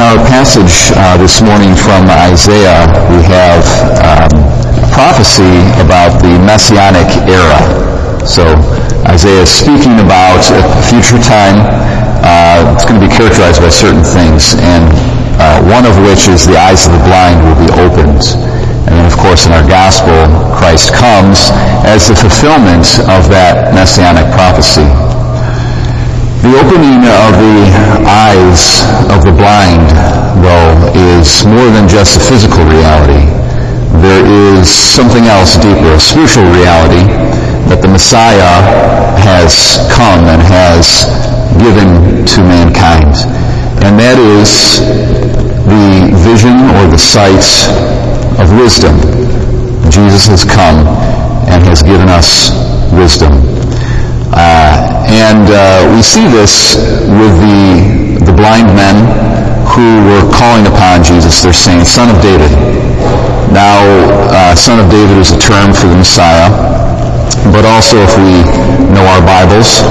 [0.00, 3.60] our passage uh, this morning from Isaiah, we have
[4.00, 4.32] um,
[4.96, 7.60] prophecy about the messianic era.
[8.24, 8.56] So
[9.04, 11.60] Isaiah is speaking about a future time.
[12.24, 14.88] Uh, it's going to be characterized by certain things, and
[15.36, 18.24] uh, one of which is the eyes of the blind will be opened.
[18.88, 20.16] And then, of course, in our gospel,
[20.56, 21.52] Christ comes
[21.84, 24.88] as the fulfillment of that messianic prophecy.
[26.40, 27.68] The opening of the
[28.08, 28.80] eyes
[29.12, 29.92] of the blind,
[30.40, 33.28] though, is more than just a physical reality.
[34.00, 37.04] There is something else deeper, a spiritual reality
[37.68, 38.64] that the Messiah
[39.20, 41.04] has come and has
[41.60, 43.20] given to mankind.
[43.84, 44.80] And that is
[45.68, 47.44] the vision or the sight
[48.40, 48.96] of wisdom.
[49.92, 50.88] Jesus has come
[51.52, 52.48] and has given us
[52.96, 53.44] wisdom.
[54.32, 56.78] Uh, and uh, we see this
[57.18, 58.94] with the, the blind men
[59.74, 61.42] who were calling upon Jesus.
[61.42, 62.50] They're saying, Son of David.
[63.50, 63.82] Now,
[64.30, 66.50] uh, Son of David is a term for the Messiah.
[67.50, 68.46] But also, if we
[68.94, 69.82] know our Bibles,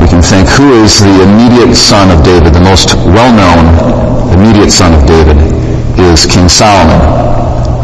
[0.00, 2.52] we can think, who is the immediate son of David?
[2.52, 3.72] The most well-known
[4.36, 5.36] immediate son of David
[5.96, 7.00] is King Solomon.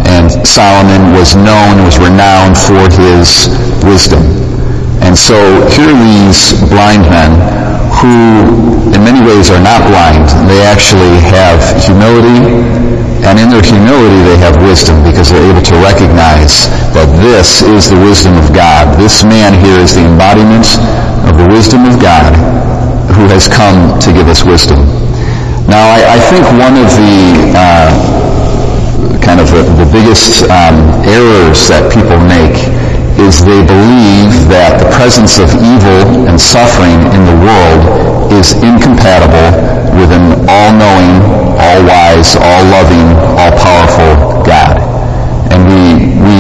[0.05, 3.49] And Solomon was known, was renowned for his
[3.85, 4.21] wisdom.
[5.03, 5.37] And so
[5.69, 7.37] here are these blind men
[8.01, 10.31] who in many ways are not blind.
[10.49, 12.41] They actually have humility,
[13.27, 17.91] and in their humility they have wisdom because they're able to recognize that this is
[17.91, 18.99] the wisdom of God.
[18.99, 20.67] This man here is the embodiment
[21.29, 22.33] of the wisdom of God
[23.13, 24.81] who has come to give us wisdom.
[25.69, 27.17] Now, I, I think one of the
[27.55, 27.89] uh,
[29.23, 32.57] kind of the, the biggest um, errors that people make
[33.23, 37.83] is they believe that the presence of evil and suffering in the world
[38.35, 39.55] is incompatible
[39.95, 41.23] with an all-knowing,
[41.55, 43.07] all-wise, all-loving,
[43.39, 44.83] all-powerful God.
[45.55, 46.39] And we, we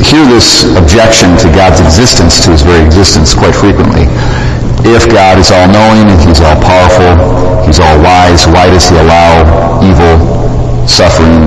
[0.00, 4.08] hear this objection to God's existence, to his very existence, quite frequently.
[4.88, 10.16] If God is all-knowing and he's all-powerful, he's all-wise, why does he allow evil,
[10.88, 11.44] suffering,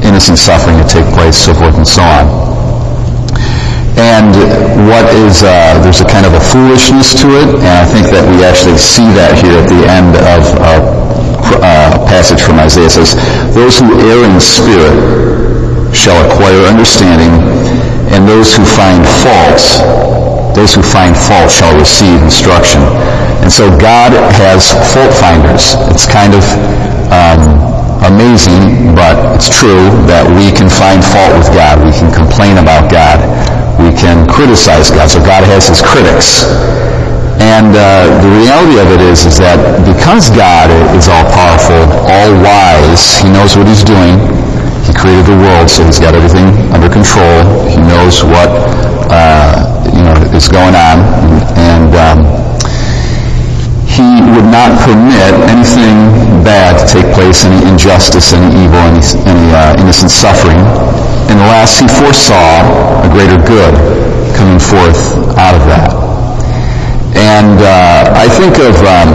[0.00, 2.47] innocent suffering to take place, so forth and so on?
[4.08, 4.32] And
[4.88, 8.24] what is uh, there's a kind of a foolishness to it, and I think that
[8.24, 10.74] we actually see that here at the end of a
[11.60, 12.88] uh, passage from Isaiah.
[12.88, 13.12] It says,
[13.52, 14.96] "Those who err in spirit
[15.92, 17.36] shall acquire understanding,
[18.08, 19.84] and those who find faults,
[20.56, 22.80] those who find fault shall receive instruction."
[23.44, 25.76] And so God has fault finders.
[25.92, 26.44] It's kind of
[27.12, 27.44] um,
[28.08, 31.84] amazing, but it's true that we can find fault with God.
[31.84, 33.20] We can complain about God
[33.98, 35.10] can criticize God.
[35.10, 36.46] So God has his critics.
[37.38, 43.30] And uh, the reality of it is, is that because God is all-powerful, all-wise, he
[43.30, 44.18] knows what he's doing.
[44.86, 47.46] He created the world, so he's got everything under control.
[47.70, 48.50] He knows what
[49.10, 49.54] uh,
[49.94, 50.98] you know is going on,
[51.60, 52.18] and um,
[53.86, 56.10] he would not permit anything
[56.42, 60.58] bad to take place, any injustice, any evil, any, any uh, innocent suffering
[61.28, 62.64] unless he foresaw
[63.04, 63.72] a greater good
[64.36, 65.92] coming forth out of that.
[67.16, 69.10] And uh, I think of um,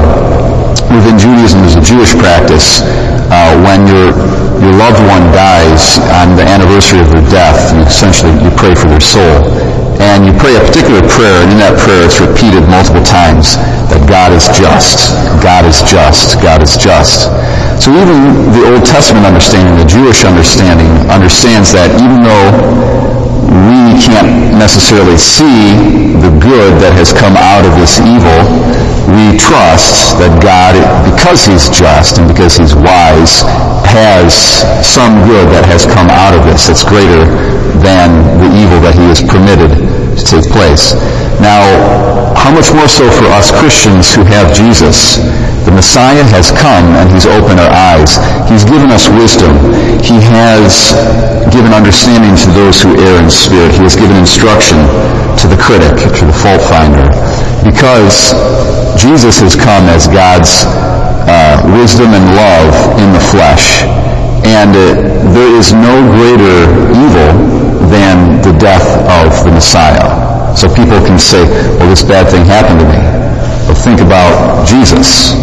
[0.93, 2.81] within Judaism as a Jewish practice
[3.33, 4.13] uh, when your
[4.61, 8.87] your loved one dies on the anniversary of their death, you essentially you pray for
[8.87, 9.43] their soul.
[9.99, 13.55] And you pray a particular prayer, and in that prayer it's repeated multiple times
[13.91, 15.13] that God is just,
[15.43, 17.29] God is just, God is just.
[17.83, 22.47] So even the Old Testament understanding, the Jewish understanding, understands that even though
[23.69, 25.75] we can't necessarily see
[26.19, 28.39] the good that has come out of this evil,
[29.11, 33.43] we trust that God, because He's just and because He's wise,
[33.87, 34.33] has
[34.81, 37.27] some good that has come out of this that's greater
[37.83, 39.69] than the evil that He has permitted
[40.17, 40.95] to take place.
[41.41, 41.61] Now,
[42.37, 45.19] how much more so for us Christians who have Jesus?
[45.63, 48.19] The Messiah has come and he's opened our eyes.
[48.51, 49.55] He's given us wisdom.
[50.03, 50.91] He has
[51.55, 53.71] given understanding to those who err in spirit.
[53.77, 54.81] He has given instruction
[55.37, 57.05] to the critic, to the fault finder.
[57.61, 58.33] Because
[58.97, 60.65] Jesus has come as God's
[61.29, 63.85] uh, wisdom and love in the flesh.
[64.41, 64.81] And uh,
[65.37, 66.65] there is no greater
[66.97, 67.29] evil
[67.93, 68.85] than the death
[69.21, 70.57] of the Messiah.
[70.57, 71.45] So people can say,
[71.77, 73.01] well, this bad thing happened to me.
[73.69, 75.37] But think about Jesus.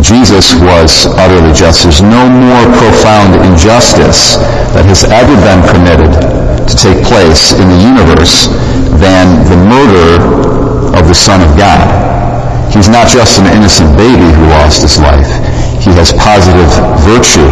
[0.00, 1.82] Jesus was utterly just.
[1.82, 4.36] There's no more profound injustice
[4.74, 8.48] that has ever been permitted to take place in the universe
[9.00, 10.20] than the murder
[10.96, 11.82] of the Son of God.
[12.72, 15.28] He's not just an innocent baby who lost his life.
[15.78, 16.70] He has positive
[17.04, 17.46] virtue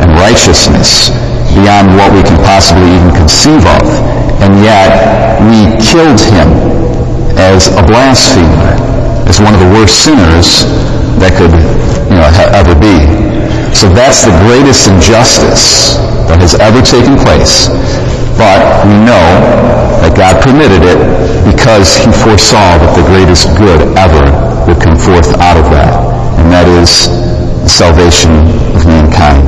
[0.00, 1.10] and righteousness
[1.52, 3.84] beyond what we can possibly even conceive of.
[4.40, 6.48] And yet, we killed him
[7.36, 8.74] as a blasphemer,
[9.28, 10.64] as one of the worst sinners
[11.20, 11.52] that could
[12.08, 13.04] you know, ever be.
[13.74, 15.96] So that's the greatest injustice
[16.28, 17.68] that has ever taken place.
[18.42, 19.26] But we know
[20.02, 20.98] that God permitted it
[21.46, 24.26] because he foresaw that the greatest good ever
[24.66, 25.94] would come forth out of that.
[26.42, 27.06] And that is
[27.62, 28.34] the salvation
[28.74, 29.46] of mankind.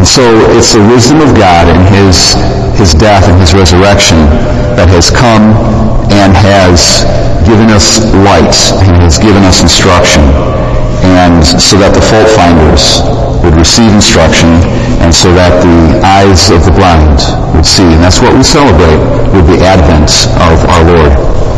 [0.00, 0.24] And so
[0.56, 2.40] it's the wisdom of God and his,
[2.80, 4.16] his death and his resurrection
[4.80, 5.52] that has come
[6.08, 7.04] and has
[7.44, 10.24] given us light and has given us instruction.
[11.20, 13.04] And so that the fault finders
[13.42, 14.48] would receive instruction
[15.00, 17.20] and so that the eyes of the blind
[17.54, 17.84] would see.
[17.84, 19.00] And that's what we celebrate
[19.32, 21.49] with the advent of our Lord.